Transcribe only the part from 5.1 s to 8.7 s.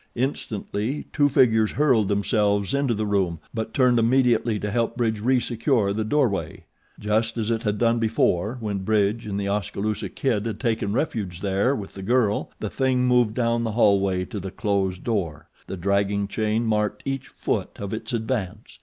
resecure the doorway. Just as it had done before,